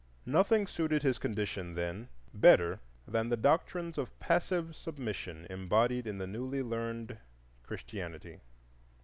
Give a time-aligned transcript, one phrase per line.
[0.25, 6.25] Nothing suited his condition then better than the doctrines of passive submission embodied in the
[6.25, 7.19] newly learned
[7.61, 8.39] Christianity.